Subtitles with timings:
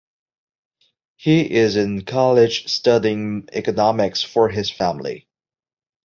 [1.17, 5.27] He is in college studying economics for his family.